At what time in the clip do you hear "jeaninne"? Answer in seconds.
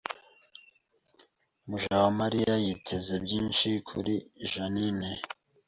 4.49-5.09